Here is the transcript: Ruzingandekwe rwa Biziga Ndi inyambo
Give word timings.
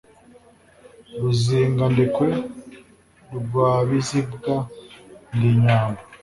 Ruzingandekwe 1.19 2.27
rwa 3.37 3.71
Biziga 3.87 4.55
Ndi 5.33 5.47
inyambo 5.53 6.01